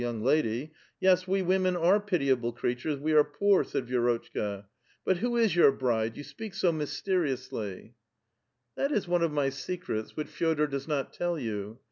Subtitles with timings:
[0.01, 4.65] young lady; yes, we women are pitiable creatures, we are poor," said Vi^ rotchka;"
[5.05, 6.17] but who is your bride?
[6.17, 7.93] You speak so mysteri ouslv 1" A VITAL QUESTION.
[7.93, 7.93] 69
[8.73, 11.79] *' That is one of my secrets which Fe6dor does not tell you.